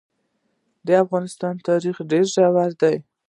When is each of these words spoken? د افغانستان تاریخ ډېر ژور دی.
د 0.87 0.89
افغانستان 1.03 1.53
تاریخ 1.67 1.95
ډېر 2.11 2.25
ژور 2.33 2.71
دی. 2.81 2.95